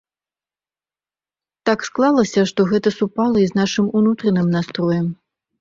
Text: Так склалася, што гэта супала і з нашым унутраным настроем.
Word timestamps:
Так 1.69 1.85
склалася, 1.89 2.41
што 2.53 2.67
гэта 2.71 2.95
супала 2.99 3.37
і 3.47 3.53
з 3.53 3.61
нашым 3.61 3.85
унутраным 4.01 4.47
настроем. 4.57 5.07